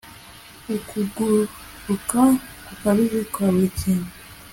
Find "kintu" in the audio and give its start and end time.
3.79-4.11